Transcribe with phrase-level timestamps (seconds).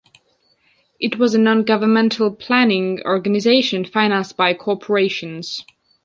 [0.99, 5.63] It was a non-governmental planning organisation financed by corporations.